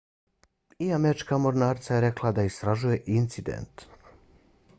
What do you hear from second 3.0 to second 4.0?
incident